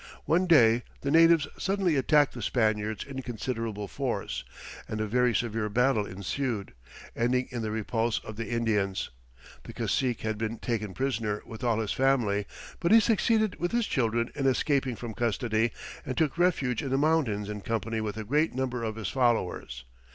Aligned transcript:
One 0.25 0.47
day 0.47 0.81
the 1.01 1.11
natives 1.11 1.47
suddenly 1.59 1.95
attacked 1.95 2.33
the 2.33 2.41
Spaniards 2.41 3.03
in 3.03 3.21
considerable 3.21 3.87
force, 3.87 4.43
and 4.87 4.99
a 4.99 5.05
very 5.05 5.35
severe 5.35 5.69
battle 5.69 6.07
ensued, 6.07 6.73
ending 7.15 7.47
in 7.51 7.61
the 7.61 7.69
repulse 7.69 8.17
of 8.23 8.35
the 8.35 8.49
Indians. 8.49 9.11
The 9.63 9.73
cacique 9.73 10.21
had 10.21 10.39
been 10.39 10.57
taken 10.57 10.95
prisoner 10.95 11.43
with 11.45 11.63
all 11.63 11.77
his 11.79 11.91
family, 11.93 12.47
but 12.79 12.91
he 12.91 12.99
succeeded 12.99 13.59
with 13.59 13.73
his 13.73 13.85
children 13.85 14.31
in 14.33 14.47
escaping 14.47 14.95
from 14.95 15.13
custody, 15.13 15.71
and 16.03 16.17
took 16.17 16.35
refuge 16.35 16.81
in 16.81 16.89
the 16.89 16.97
mountains 16.97 17.47
in 17.47 17.61
company 17.61 18.01
with 18.01 18.17
a 18.17 18.23
great 18.23 18.55
number 18.55 18.83
of 18.83 18.95
his 18.95 19.09
followers. 19.09 19.85